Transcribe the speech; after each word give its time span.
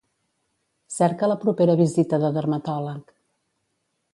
Cerca 0.95 1.29
la 1.31 1.35
propera 1.43 1.75
visita 1.83 2.19
de 2.25 2.33
dermatòleg. 2.39 3.15